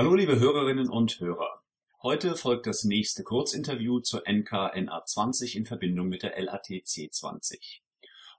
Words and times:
Hallo 0.00 0.14
liebe 0.14 0.40
Hörerinnen 0.40 0.88
und 0.88 1.20
Hörer. 1.20 1.62
Heute 2.02 2.34
folgt 2.34 2.66
das 2.66 2.84
nächste 2.84 3.22
Kurzinterview 3.22 4.00
zur 4.00 4.26
NKNA20 4.26 5.54
in 5.54 5.66
Verbindung 5.66 6.08
mit 6.08 6.22
der 6.22 6.42
LATC20. 6.42 7.80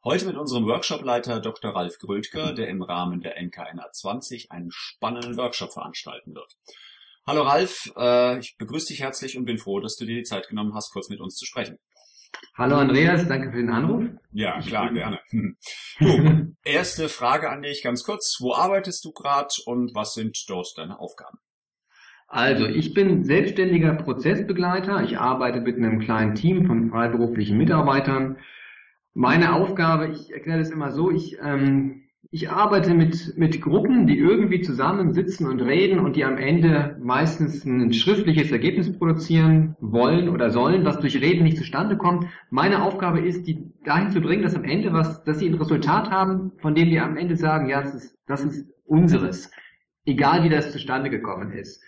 Heute 0.03 0.25
mit 0.25 0.37
unserem 0.37 0.65
Workshopleiter 0.65 1.39
Dr. 1.39 1.75
Ralf 1.75 1.99
Grödker, 1.99 2.53
der 2.53 2.67
im 2.67 2.81
Rahmen 2.81 3.21
der 3.21 3.39
NKNA20 3.39 4.49
einen 4.49 4.71
spannenden 4.71 5.37
Workshop 5.37 5.71
veranstalten 5.71 6.33
wird. 6.33 6.57
Hallo 7.27 7.43
Ralf, 7.43 7.93
äh, 7.95 8.39
ich 8.39 8.57
begrüße 8.57 8.87
dich 8.87 9.01
herzlich 9.01 9.37
und 9.37 9.45
bin 9.45 9.59
froh, 9.59 9.79
dass 9.79 9.97
du 9.97 10.05
dir 10.05 10.15
die 10.15 10.23
Zeit 10.23 10.47
genommen 10.47 10.73
hast, 10.73 10.91
kurz 10.91 11.09
mit 11.09 11.19
uns 11.19 11.35
zu 11.35 11.45
sprechen. 11.45 11.77
Hallo 12.55 12.77
Andreas, 12.77 13.27
danke 13.27 13.51
für 13.51 13.57
den 13.57 13.69
Anruf. 13.69 14.05
Ja, 14.31 14.59
klar, 14.61 14.91
gerne. 14.91 15.19
So, 15.29 16.07
erste 16.63 17.07
Frage 17.07 17.51
an 17.51 17.61
dich 17.61 17.83
ganz 17.83 18.03
kurz. 18.03 18.37
Wo 18.39 18.55
arbeitest 18.55 19.05
du 19.05 19.11
gerade 19.11 19.53
und 19.67 19.93
was 19.93 20.15
sind 20.15 20.43
dort 20.49 20.75
deine 20.75 20.99
Aufgaben? 20.99 21.37
Also, 22.33 22.65
ich 22.65 22.93
bin 22.93 23.25
selbstständiger 23.25 23.91
Prozessbegleiter. 23.91 25.03
Ich 25.03 25.17
arbeite 25.17 25.59
mit 25.59 25.75
einem 25.75 25.99
kleinen 25.99 26.33
Team 26.33 26.65
von 26.65 26.89
freiberuflichen 26.89 27.57
Mitarbeitern. 27.57 28.37
Meine 29.13 29.53
Aufgabe, 29.53 30.07
ich 30.07 30.31
erkläre 30.31 30.59
das 30.59 30.69
immer 30.69 30.91
so, 30.91 31.11
ich, 31.11 31.39
ähm, 31.43 32.03
ich 32.31 32.49
arbeite 32.49 32.93
mit, 32.93 33.37
mit 33.37 33.61
Gruppen, 33.61 34.07
die 34.07 34.17
irgendwie 34.17 34.61
zusammensitzen 34.61 35.45
und 35.45 35.59
reden 35.59 35.99
und 35.99 36.15
die 36.15 36.23
am 36.23 36.37
Ende 36.37 36.95
meistens 37.03 37.65
ein 37.65 37.91
schriftliches 37.91 38.49
Ergebnis 38.49 38.97
produzieren 38.97 39.75
wollen 39.81 40.29
oder 40.29 40.51
sollen, 40.51 40.85
was 40.85 41.01
durch 41.01 41.19
Reden 41.19 41.43
nicht 41.43 41.57
zustande 41.57 41.97
kommt. 41.97 42.27
Meine 42.49 42.81
Aufgabe 42.81 43.19
ist, 43.19 43.45
die 43.45 43.73
dahin 43.83 44.09
zu 44.09 44.21
bringen, 44.21 44.43
dass 44.43 44.55
am 44.55 44.63
Ende 44.63 44.93
was, 44.93 45.25
dass 45.25 45.39
sie 45.39 45.49
ein 45.49 45.55
Resultat 45.55 46.09
haben, 46.09 46.53
von 46.61 46.75
dem 46.75 46.89
die 46.89 46.99
am 47.01 47.17
Ende 47.17 47.35
sagen, 47.35 47.67
ja, 47.67 47.81
das 47.81 47.93
ist, 47.93 48.17
das 48.25 48.41
ist 48.45 48.69
unseres. 48.85 49.51
Egal 50.05 50.45
wie 50.45 50.49
das 50.49 50.71
zustande 50.71 51.09
gekommen 51.09 51.51
ist. 51.51 51.83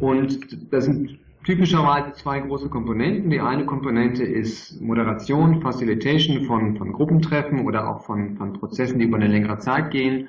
Und 0.00 0.72
das 0.72 0.84
sind 0.84 1.18
typischerweise 1.44 2.12
zwei 2.12 2.40
große 2.40 2.68
Komponenten. 2.68 3.30
Die 3.30 3.40
eine 3.40 3.64
Komponente 3.66 4.24
ist 4.24 4.80
Moderation, 4.80 5.62
Facilitation 5.62 6.44
von, 6.44 6.76
von 6.76 6.92
Gruppentreffen 6.92 7.64
oder 7.64 7.88
auch 7.88 8.04
von, 8.04 8.36
von 8.36 8.52
Prozessen, 8.52 8.98
die 8.98 9.06
über 9.06 9.16
eine 9.16 9.28
längere 9.28 9.58
Zeit 9.58 9.90
gehen. 9.92 10.28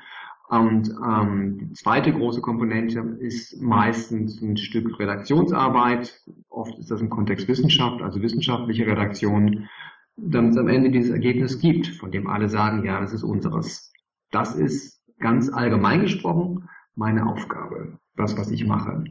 Und 0.49 0.89
ähm, 1.05 1.57
die 1.59 1.73
zweite 1.73 2.13
große 2.13 2.39
Komponente 2.39 2.99
ist 3.19 3.61
meistens 3.61 4.41
ein 4.41 4.55
Stück 4.55 4.97
Redaktionsarbeit. 4.97 6.21
Oft 6.49 6.77
ist 6.79 6.89
das 6.89 7.01
im 7.01 7.09
Kontext 7.09 7.47
Wissenschaft, 7.49 8.01
also 8.01 8.21
wissenschaftliche 8.21 8.87
Redaktion, 8.87 9.67
damit 10.15 10.51
es 10.51 10.57
am 10.57 10.69
Ende 10.69 10.89
dieses 10.91 11.11
Ergebnis 11.11 11.59
gibt, 11.59 11.87
von 11.87 12.11
dem 12.11 12.27
alle 12.27 12.47
sagen, 12.47 12.85
ja, 12.85 13.01
das 13.01 13.11
ist 13.11 13.23
unseres. 13.23 13.91
Das 14.31 14.55
ist 14.55 15.01
ganz 15.19 15.51
allgemein 15.51 16.01
gesprochen 16.01 16.69
meine 16.95 17.27
Aufgabe, 17.27 17.99
das, 18.15 18.37
was 18.37 18.49
ich 18.49 18.65
mache. 18.65 19.03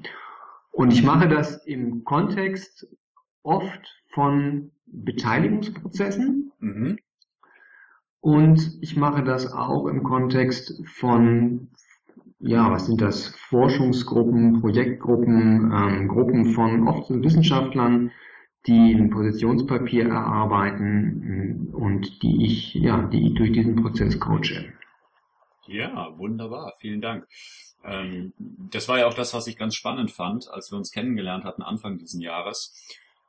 Und 0.77 0.93
ich 0.93 1.03
mache 1.03 1.27
das 1.27 1.65
im 1.65 2.05
Kontext 2.05 2.87
oft 3.43 4.03
von 4.13 4.73
Beteiligungsprozessen. 4.85 6.53
Mhm. 6.59 6.99
Und 8.21 8.77
ich 8.83 8.95
mache 8.95 9.25
das 9.25 9.51
auch 9.51 9.87
im 9.87 10.03
Kontext 10.03 10.87
von, 10.87 11.69
ja, 12.41 12.71
was 12.71 12.89
sind 12.89 13.01
das? 13.01 13.29
Forschungsgruppen, 13.49 14.61
Projektgruppen, 14.61 15.73
ähm, 15.73 16.09
Gruppen 16.09 16.53
von 16.53 16.87
oft 16.87 17.09
Wissenschaftlern, 17.09 18.11
die 18.67 18.95
ein 18.95 19.09
Positionspapier 19.09 20.11
erarbeiten 20.11 21.71
und 21.73 22.23
die 22.23 22.45
ich, 22.45 22.75
ja, 22.75 23.07
die 23.07 23.29
ich 23.29 23.35
durch 23.35 23.53
diesen 23.53 23.77
Prozess 23.77 24.21
coache. 24.21 24.76
Ja, 25.67 26.17
wunderbar. 26.19 26.75
Vielen 26.79 27.01
Dank. 27.01 27.27
Ähm, 27.85 28.33
das 28.39 28.89
war 28.89 28.99
ja 28.99 29.07
auch 29.07 29.15
das, 29.15 29.35
was 29.35 29.47
ich 29.47 29.57
ganz 29.57 29.75
spannend 29.75 30.11
fand, 30.11 30.49
als 30.51 30.71
wir 30.71 30.79
uns 30.79 30.91
kennengelernt 30.91 31.45
hatten 31.45 31.63
Anfang 31.63 31.99
diesen 31.99 32.21
Jahres. 32.21 32.75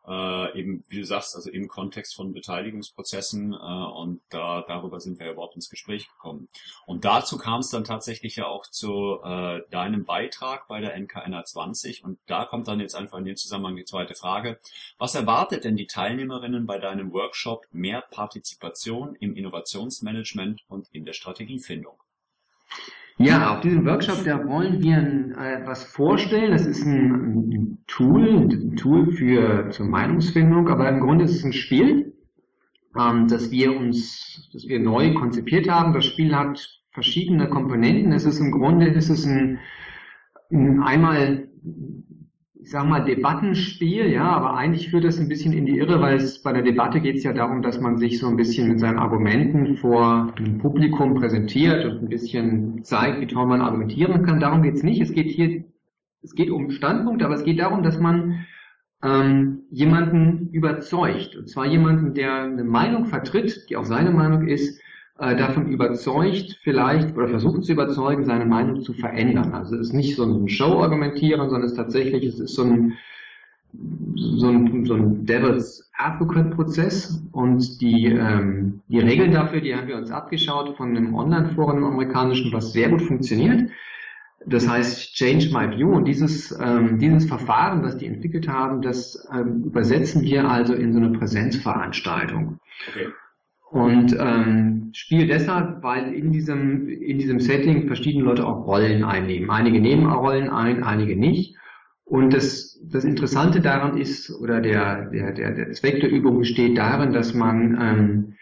Äh, 0.08 0.58
eben, 0.58 0.86
wie 0.88 1.00
du 1.00 1.06
sagst, 1.06 1.36
also 1.36 1.50
im 1.50 1.68
Kontext 1.68 2.16
von 2.16 2.32
Beteiligungsprozessen 2.32 3.52
äh, 3.52 3.58
und 3.58 4.22
da, 4.30 4.64
darüber 4.66 5.02
sind 5.02 5.20
wir 5.20 5.30
überhaupt 5.30 5.56
ins 5.56 5.70
Gespräch 5.70 6.08
gekommen. 6.08 6.48
Und 6.86 7.04
dazu 7.04 7.38
kam 7.38 7.60
es 7.60 7.70
dann 7.70 7.84
tatsächlich 7.84 8.38
ja 8.38 8.48
auch 8.48 8.66
zu 8.68 9.20
äh, 9.22 9.64
deinem 9.70 10.06
Beitrag 10.06 10.70
bei 10.70 10.80
der 10.80 10.96
NKNR 10.96 11.44
20 11.44 12.06
und 12.06 12.20
da 12.26 12.46
kommt 12.46 12.70
dann 12.70 12.80
jetzt 12.80 12.96
einfach 12.96 13.18
in 13.18 13.26
dem 13.26 13.36
Zusammenhang 13.36 13.76
die 13.76 13.84
zweite 13.84 14.16
Frage. 14.16 14.60
Was 14.98 15.14
erwartet 15.14 15.66
denn 15.66 15.76
die 15.76 15.88
Teilnehmerinnen 15.88 16.66
bei 16.66 16.80
deinem 16.80 17.12
Workshop 17.12 17.68
mehr 17.74 18.02
Partizipation 18.02 19.14
im 19.16 19.36
Innovationsmanagement 19.36 20.64
und 20.70 20.88
in 20.94 21.04
der 21.04 21.14
Strategiefindung? 21.14 21.98
Ja, 23.20 23.56
auf 23.56 23.62
diesem 23.62 23.86
Workshop, 23.86 24.24
da 24.26 24.46
wollen 24.48 24.80
wir 24.82 24.98
äh, 24.98 25.66
was 25.66 25.84
vorstellen. 25.84 26.52
Das 26.52 26.68
ist 26.68 26.86
ein, 26.86 27.50
ein, 27.50 27.78
Tool, 27.88 28.28
ein 28.28 28.76
Tool 28.76 29.12
für 29.12 29.72
zur 29.72 29.88
Meinungsfindung, 29.88 30.68
aber 30.70 30.88
im 30.90 31.00
Grunde 31.00 31.26
ist 31.26 31.38
es 31.38 31.44
ein 31.44 31.54
Spiel, 31.54 32.14
ähm, 32.96 33.28
das 33.28 33.50
wir 33.50 33.76
uns, 33.76 34.50
das 34.54 34.68
wir 34.68 34.80
neu 34.80 35.16
konzipiert 35.16 35.68
haben. 35.68 35.94
Das 35.94 36.06
Spiel 36.06 36.36
hat 36.36 36.80
verschiedene 36.92 37.50
Komponenten. 37.50 38.12
Es 38.12 38.26
ist 38.26 38.40
im 38.40 38.52
Grunde, 38.52 38.88
ist 38.88 39.10
es 39.10 39.26
ein, 39.26 39.60
ein 40.52 40.84
einmal 40.84 41.48
ich 42.68 42.74
sag 42.74 42.86
mal, 42.86 43.06
Debattenspiel, 43.06 44.08
ja, 44.08 44.26
aber 44.26 44.58
eigentlich 44.58 44.90
führt 44.90 45.06
das 45.06 45.18
ein 45.22 45.30
bisschen 45.30 45.54
in 45.54 45.66
die 45.66 45.78
Irre, 45.78 46.02
weil 46.02 46.18
es 46.18 46.42
bei 46.42 46.52
der 46.52 46.64
Debatte 46.64 47.00
geht 47.00 47.16
es 47.16 47.24
ja 47.24 47.32
darum, 47.32 47.62
dass 47.62 47.80
man 47.80 47.96
sich 47.98 48.20
so 48.20 48.28
ein 48.28 48.36
bisschen 48.36 48.68
mit 48.68 48.82
seinen 48.82 49.00
Argumenten 49.00 49.78
vor 49.78 50.34
einem 50.36 50.58
Publikum 50.58 51.14
präsentiert 51.14 51.86
und 51.86 52.04
ein 52.04 52.10
bisschen 52.10 52.84
zeigt, 52.84 53.22
wie 53.22 53.28
toll 53.28 53.46
man 53.46 53.62
argumentieren 53.62 54.22
kann. 54.26 54.42
Darum 54.42 54.64
geht 54.64 54.76
es 54.76 54.84
nicht. 54.84 55.00
Es 55.00 55.14
geht 55.14 55.28
hier, 55.28 55.64
es 56.22 56.36
geht 56.36 56.50
um 56.50 56.70
Standpunkt, 56.70 57.24
aber 57.24 57.36
es 57.36 57.46
geht 57.46 57.58
darum, 57.58 57.84
dass 57.84 58.02
man 58.02 58.46
ähm, 59.02 59.62
jemanden 59.72 60.50
überzeugt. 60.52 61.38
Und 61.38 61.48
zwar 61.48 61.68
jemanden, 61.68 62.16
der 62.16 62.34
eine 62.34 62.66
Meinung 62.66 63.06
vertritt, 63.06 63.68
die 63.70 63.78
auch 63.78 63.86
seine 63.86 64.12
Meinung 64.12 64.46
ist, 64.46 64.82
davon 65.18 65.68
überzeugt, 65.68 66.60
vielleicht 66.64 67.16
oder 67.16 67.28
versucht 67.28 67.64
zu 67.66 67.72
überzeugen, 67.72 68.26
seine 68.26 68.46
Meinung 68.46 68.82
zu 68.82 68.94
verändern. 68.94 69.54
Also 69.54 69.76
es 69.76 69.88
ist 69.88 69.94
nicht 69.94 70.16
so 70.16 70.24
ein 70.24 70.48
Show-Argumentieren, 70.48 71.50
sondern 71.50 71.64
es 71.64 71.72
ist 71.72 71.78
tatsächlich, 71.78 72.24
es 72.24 72.40
ist 72.40 72.56
so 72.56 72.64
ein, 72.64 72.94
so 74.16 74.48
ein, 74.48 74.86
so 74.86 74.94
ein 74.94 75.26
Devil's 75.26 75.90
Advocate-Prozess 75.98 77.24
und 77.32 77.82
die, 77.82 78.06
ähm, 78.06 78.82
die 78.88 79.00
Regeln 79.00 79.32
dafür, 79.32 79.62
die 79.62 79.76
haben 79.76 79.88
wir 79.88 79.98
uns 79.98 80.12
abgeschaut 80.12 80.78
von 80.78 80.96
einem 80.96 81.16
Online-Forum 81.16 81.78
im 81.78 81.84
amerikanischen, 81.86 82.54
was 82.54 82.72
sehr 82.72 82.90
gut 82.90 83.02
funktioniert. 83.02 83.72
Das 84.46 84.70
heißt 84.70 85.14
Change 85.16 85.50
My 85.52 85.76
View 85.76 85.92
und 85.92 86.06
dieses, 86.06 86.58
ähm, 86.62 87.00
dieses 87.00 87.26
Verfahren, 87.26 87.82
das 87.82 87.98
die 87.98 88.06
entwickelt 88.06 88.48
haben, 88.48 88.82
das 88.82 89.28
ähm, 89.34 89.64
übersetzen 89.66 90.22
wir 90.22 90.50
also 90.50 90.74
in 90.74 90.94
so 90.94 91.00
eine 91.00 91.10
Präsenzveranstaltung. 91.18 92.60
Okay. 92.90 93.08
Und 93.70 94.16
ähm, 94.18 94.92
Spiel 94.94 95.28
deshalb, 95.28 95.84
weil 95.84 96.14
in 96.14 96.32
diesem, 96.32 96.88
in 96.88 97.18
diesem 97.20 97.40
Setting 97.40 97.88
verschiedene 97.88 98.24
Leute 98.24 98.48
auch 98.48 98.66
Rollen 98.66 99.04
einnehmen. 99.04 99.50
Einige 99.50 99.82
nehmen 99.82 100.10
Rollen 100.10 100.50
ein, 100.50 100.84
einige 100.84 101.18
nicht. 101.18 101.56
Und 102.06 102.34
das, 102.34 102.80
das 102.90 103.04
Interessante 103.04 103.60
daran 103.60 103.98
ist, 103.98 104.32
oder 104.32 104.62
der, 104.62 105.10
der, 105.10 105.34
der, 105.34 105.52
der 105.54 105.72
Zweck 105.72 106.00
der 106.00 106.10
Übung 106.10 106.40
besteht 106.40 106.78
darin, 106.78 107.12
dass 107.12 107.34
man 107.34 107.78
ähm, 107.82 108.34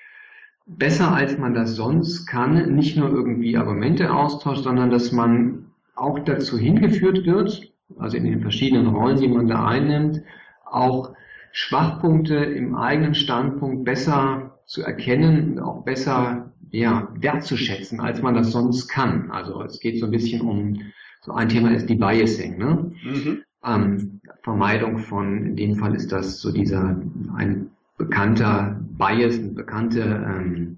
besser 0.68 1.12
als 1.12 1.38
man 1.38 1.56
das 1.56 1.76
sonst 1.76 2.28
kann, 2.28 2.76
nicht 2.76 2.96
nur 2.96 3.10
irgendwie 3.10 3.58
Argumente 3.58 4.14
austauscht, 4.14 4.64
sondern 4.64 4.92
dass 4.92 5.12
man 5.12 5.66
auch 5.96 6.20
dazu 6.20 6.58
hingeführt 6.58 7.26
wird, 7.26 7.72
also 7.98 8.18
in 8.18 8.26
den 8.26 8.42
verschiedenen 8.42 8.88
Rollen, 8.88 9.20
die 9.20 9.28
man 9.28 9.48
da 9.48 9.66
einnimmt, 9.66 10.22
auch 10.66 11.14
Schwachpunkte 11.52 12.36
im 12.36 12.76
eigenen 12.76 13.16
Standpunkt 13.16 13.86
besser 13.86 14.55
zu 14.66 14.82
erkennen 14.82 15.54
und 15.54 15.60
auch 15.60 15.84
besser 15.84 16.52
ja, 16.72 17.08
wertzuschätzen, 17.20 18.00
als 18.00 18.22
man 18.22 18.34
das 18.34 18.52
sonst 18.52 18.88
kann. 18.88 19.32
Also 19.32 19.62
es 19.64 19.80
geht 19.80 20.00
so 20.00 20.06
ein 20.06 20.12
bisschen 20.12 20.42
um, 20.42 20.82
so 21.22 21.34
ein 21.34 21.50
Thema 21.50 21.72
ist 21.72 21.90
die 21.90 21.96
Biasing, 21.96 22.58
ne? 22.58 22.92
Mhm. 23.04 23.44
Ähm, 23.64 24.22
Vermeidung 24.44 25.00
von, 25.00 25.46
in 25.46 25.56
dem 25.56 25.76
Fall 25.76 25.96
ist 25.96 26.12
das 26.12 26.40
so 26.40 26.52
dieser, 26.52 27.02
ein 27.36 27.72
bekannter 27.98 28.80
Bias, 28.98 29.38
ein 29.38 29.56
bekannte, 29.56 30.02
ähm, 30.02 30.78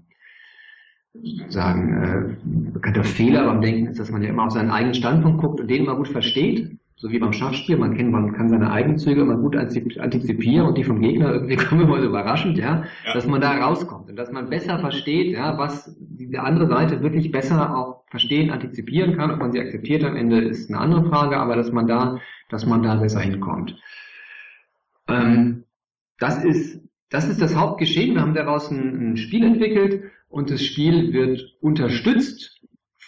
sagen, 1.48 2.02
äh, 2.02 2.72
bekannter 2.72 3.04
Fehler 3.04 3.46
beim 3.46 3.60
Denken 3.60 3.88
ist, 3.88 3.98
dass 3.98 4.10
man 4.10 4.22
ja 4.22 4.28
immer 4.28 4.44
auf 4.46 4.52
seinen 4.52 4.70
eigenen 4.70 4.94
Standpunkt 4.94 5.40
guckt 5.40 5.60
und 5.60 5.68
den 5.68 5.82
immer 5.82 5.96
gut 5.96 6.08
versteht 6.08 6.78
so 7.00 7.10
wie 7.12 7.20
beim 7.20 7.32
Schachspiel, 7.32 7.76
man 7.76 7.96
kennt, 7.96 8.10
man 8.10 8.32
kann 8.32 8.48
seine 8.48 8.72
eigenen 8.72 8.98
Züge 8.98 9.20
immer 9.20 9.36
gut 9.36 9.56
antizipieren 9.56 10.66
und 10.66 10.76
die 10.76 10.82
vom 10.82 11.00
Gegner 11.00 11.32
irgendwie 11.32 11.56
kommen 11.64 11.82
immer 11.82 12.00
so 12.00 12.06
überraschend, 12.06 12.58
ja, 12.58 12.84
ja, 13.06 13.14
dass 13.14 13.26
man 13.26 13.40
da 13.40 13.52
rauskommt 13.52 14.10
und 14.10 14.16
dass 14.16 14.32
man 14.32 14.50
besser 14.50 14.80
versteht, 14.80 15.32
ja, 15.32 15.56
was 15.56 15.96
die 16.00 16.36
andere 16.38 16.66
Seite 16.66 17.00
wirklich 17.00 17.30
besser 17.30 17.76
auch 17.76 18.04
verstehen, 18.10 18.50
antizipieren 18.50 19.16
kann. 19.16 19.30
Ob 19.30 19.38
man 19.38 19.52
sie 19.52 19.60
akzeptiert 19.60 20.02
am 20.02 20.16
Ende 20.16 20.40
ist 20.40 20.70
eine 20.70 20.80
andere 20.80 21.08
Frage, 21.08 21.36
aber 21.36 21.54
dass 21.54 21.70
man 21.70 21.86
da, 21.86 22.18
dass 22.48 22.66
man 22.66 22.82
da 22.82 22.96
besser 22.96 23.20
hinkommt. 23.20 23.78
Ähm, 25.06 25.64
das 26.18 26.44
ist, 26.44 26.82
das 27.10 27.28
ist 27.28 27.40
das 27.40 27.54
Hauptgeschehen. 27.54 28.14
Wir 28.14 28.22
haben 28.22 28.34
daraus 28.34 28.72
ein, 28.72 29.12
ein 29.12 29.16
Spiel 29.16 29.44
entwickelt 29.44 30.02
und 30.28 30.50
das 30.50 30.64
Spiel 30.64 31.12
wird 31.12 31.56
unterstützt 31.60 32.57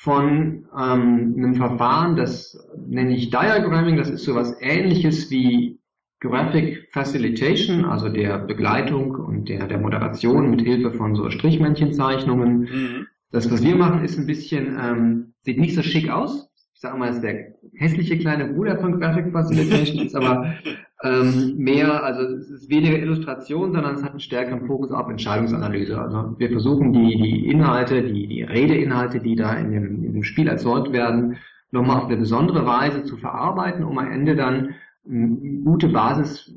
von 0.03 0.67
ähm, 0.75 1.35
einem 1.37 1.55
Verfahren, 1.57 2.17
das 2.17 2.59
nenne 2.89 3.15
ich 3.15 3.29
Diagramming, 3.29 3.99
das 3.99 4.09
ist 4.09 4.25
sowas 4.25 4.57
ähnliches 4.61 5.31
wie 5.31 5.79
Graphic 6.21 6.89
Facilitation, 6.91 7.85
also 7.85 8.09
der 8.09 8.39
Begleitung 8.39 9.11
und 9.11 9.51
der, 9.51 9.67
der 9.67 9.77
Moderation 9.77 10.49
mit 10.49 10.63
Hilfe 10.63 10.93
von 10.93 11.15
so 11.17 11.29
Strichmännchenzeichnungen. 11.29 12.61
Mhm. 12.61 13.07
Das, 13.31 13.51
was 13.53 13.63
wir 13.63 13.77
machen, 13.77 14.03
ist 14.03 14.19
ein 14.19 14.27
bisschen, 14.27 14.79
ähm, 14.83 15.35
sieht 15.43 15.59
nicht 15.59 15.75
so 15.75 15.83
schick 15.83 16.09
aus. 16.09 16.51
Ich 16.73 16.81
sage 16.81 16.97
mal, 16.97 17.11
es 17.11 17.17
ist 17.17 17.25
der 17.25 17.55
hässliche 17.75 18.17
kleine 18.17 18.55
Bruder 18.55 18.79
von 18.79 18.99
Graphic 18.99 19.31
Facilitation, 19.33 20.07
ist 20.07 20.17
aber 20.17 20.55
ähm, 21.03 21.57
mehr, 21.57 22.05
also 22.05 22.23
es 22.23 22.51
ist 22.51 22.69
weniger 22.69 22.99
Illustration, 22.99 23.73
sondern 23.73 23.95
es 23.95 24.03
hat 24.03 24.11
einen 24.11 24.21
stärkeren 24.21 24.67
Fokus 24.67 24.91
auf 24.91 25.09
Entscheidungsanalyse. 25.09 25.99
Also 25.99 26.35
wir 26.39 26.51
versuchen 26.51 26.93
die, 26.93 27.17
die 27.17 27.47
Inhalte, 27.49 28.03
die, 28.03 28.27
die 28.27 28.43
Redeinhalte, 28.43 29.21
die 29.21 29.35
da 29.35 29.55
in 29.55 29.71
dem, 29.71 30.05
in 30.05 30.13
dem 30.13 30.25
Spiel 30.25 30.49
erzeugt 30.49 30.93
werden, 30.93 31.37
nochmal 31.71 31.99
auf 31.99 32.07
eine 32.07 32.19
besondere 32.19 32.67
Weise 32.67 33.05
zu 33.05 33.17
verarbeiten, 33.17 33.85
um 33.85 33.99
am 33.99 34.11
Ende 34.11 34.37
dann 34.37 34.75
eine 35.09 35.29
gute 35.65 35.89
Basis 35.89 36.55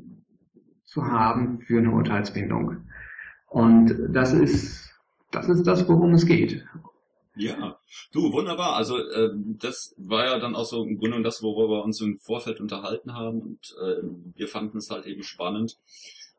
zu 0.84 1.04
haben 1.04 1.60
für 1.60 1.78
eine 1.78 1.92
Urteilsfindung. 1.92 2.76
Und 3.48 3.94
das 4.10 4.34
ist, 4.34 4.90
das 5.30 5.48
ist 5.48 5.66
das, 5.66 5.88
worum 5.88 6.12
es 6.12 6.26
geht. 6.26 6.64
Ja, 7.36 7.80
du, 8.12 8.32
wunderbar. 8.32 8.76
Also 8.76 8.98
äh, 8.98 9.30
das 9.34 9.94
war 9.96 10.24
ja 10.24 10.38
dann 10.38 10.54
auch 10.54 10.64
so 10.64 10.84
im 10.84 10.98
Grunde 10.98 11.22
das, 11.22 11.42
worüber 11.42 11.76
wir 11.78 11.84
uns 11.84 12.00
im 12.00 12.18
Vorfeld 12.18 12.60
unterhalten 12.60 13.14
haben. 13.14 13.40
Und 13.40 13.76
äh, 13.82 14.02
wir 14.36 14.48
fanden 14.48 14.78
es 14.78 14.90
halt 14.90 15.06
eben 15.06 15.24
spannend, 15.24 15.76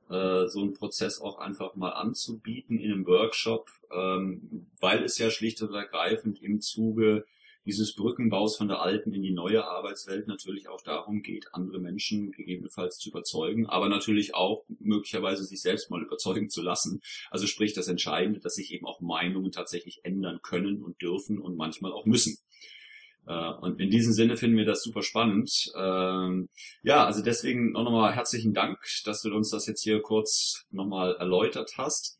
äh, 0.09 0.47
so 0.47 0.61
einen 0.61 0.73
Prozess 0.73 1.19
auch 1.19 1.39
einfach 1.39 1.75
mal 1.75 1.91
anzubieten 1.91 2.79
in 2.79 2.93
einem 2.93 3.07
Workshop, 3.07 3.69
ähm, 3.91 4.67
weil 4.79 5.03
es 5.03 5.17
ja 5.17 5.29
schlicht 5.29 5.61
und 5.61 5.73
ergreifend 5.73 6.41
im 6.41 6.61
Zuge 6.61 7.25
dieses 7.65 7.95
Brückenbaus 7.95 8.57
von 8.57 8.67
der 8.67 8.81
alten 8.81 9.13
in 9.13 9.21
die 9.21 9.33
neue 9.33 9.65
Arbeitswelt 9.65 10.27
natürlich 10.27 10.69
auch 10.69 10.81
darum 10.81 11.21
geht, 11.21 11.47
andere 11.53 11.79
Menschen 11.79 12.31
gegebenenfalls 12.31 12.97
zu 12.97 13.09
überzeugen, 13.09 13.65
aber 13.65 13.89
natürlich 13.89 14.35
auch 14.35 14.65
möglicherweise 14.79 15.43
sich 15.43 15.61
selbst 15.61 15.89
mal 15.89 16.01
überzeugen 16.05 16.49
zu 16.49 16.61
lassen. 16.61 17.01
Also 17.31 17.47
sprich 17.47 17.73
das 17.73 17.87
Entscheidende, 17.87 18.39
dass 18.39 18.55
sich 18.55 18.71
eben 18.71 18.85
auch 18.85 19.01
Meinungen 19.01 19.51
tatsächlich 19.51 20.01
ändern 20.03 20.39
können 20.41 20.83
und 20.83 21.01
dürfen 21.01 21.39
und 21.39 21.57
manchmal 21.57 21.91
auch 21.91 22.05
müssen. 22.05 22.37
Äh, 23.27 23.51
und 23.61 23.79
in 23.79 23.89
diesem 23.89 24.13
Sinne 24.13 24.37
finden 24.37 24.57
wir 24.57 24.65
das 24.65 24.83
super 24.83 25.01
spannend. 25.01 25.71
Ähm, 25.75 26.49
ja, 26.83 27.05
also 27.05 27.23
deswegen 27.23 27.75
auch 27.75 27.83
nochmal 27.83 28.13
herzlichen 28.13 28.53
Dank, 28.53 28.79
dass 29.05 29.21
du 29.21 29.33
uns 29.33 29.49
das 29.49 29.65
jetzt 29.65 29.83
hier 29.83 30.01
kurz 30.01 30.65
nochmal 30.69 31.15
erläutert 31.15 31.73
hast. 31.77 32.19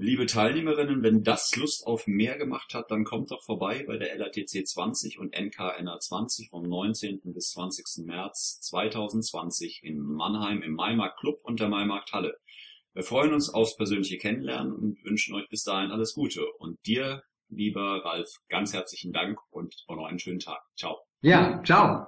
Liebe 0.00 0.26
Teilnehmerinnen, 0.26 1.02
wenn 1.02 1.24
das 1.24 1.56
Lust 1.56 1.84
auf 1.84 2.06
mehr 2.06 2.38
gemacht 2.38 2.72
hat, 2.72 2.92
dann 2.92 3.02
kommt 3.02 3.32
doch 3.32 3.42
vorbei 3.42 3.82
bei 3.84 3.96
der 3.96 4.16
LATC 4.16 4.64
20 4.64 5.18
und 5.18 5.36
NKNA 5.36 5.98
20 5.98 6.50
vom 6.50 6.62
19. 6.62 7.20
bis 7.24 7.50
20. 7.50 8.06
März 8.06 8.60
2020 8.60 9.80
in 9.82 9.98
Mannheim 9.98 10.62
im 10.62 10.74
Maimarkt 10.74 11.18
Club 11.18 11.40
und 11.42 11.58
der 11.58 11.68
Maimarkt 11.68 12.12
Halle. 12.12 12.38
Wir 12.94 13.02
freuen 13.02 13.34
uns 13.34 13.50
aufs 13.50 13.76
persönliche 13.76 14.18
Kennenlernen 14.18 14.72
und 14.72 15.04
wünschen 15.04 15.34
euch 15.34 15.48
bis 15.48 15.64
dahin 15.64 15.90
alles 15.90 16.14
Gute. 16.14 16.46
Und 16.60 16.78
dir, 16.86 17.24
lieber 17.48 18.04
Ralf, 18.04 18.30
ganz 18.48 18.72
herzlichen 18.72 19.12
Dank 19.12 19.40
und 19.50 19.74
auch 19.88 19.96
noch 19.96 20.06
einen 20.06 20.20
schönen 20.20 20.38
Tag. 20.38 20.62
Ciao. 20.76 21.00
Ja, 21.22 21.60
ciao. 21.64 22.06